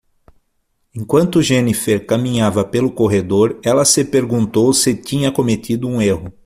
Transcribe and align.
Enquanto 0.95 1.43
Jennifer 1.43 2.03
caminhava 2.07 2.65
pelo 2.65 2.91
corredor, 2.91 3.59
ela 3.63 3.85
se 3.85 4.03
perguntou 4.03 4.73
se 4.73 4.95
tinha 4.95 5.31
cometido 5.31 5.87
um 5.87 6.01
erro. 6.01 6.33